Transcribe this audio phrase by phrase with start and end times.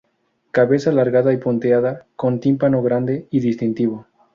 [0.49, 4.07] Cabeza alargada y punteada, con tímpano grande y distintivo.